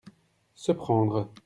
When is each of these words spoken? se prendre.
se 0.55 0.71
prendre. 0.71 1.31